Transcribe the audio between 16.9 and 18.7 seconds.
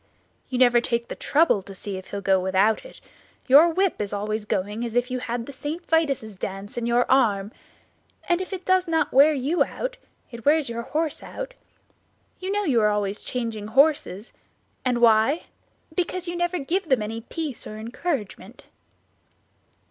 any peace or encouragement."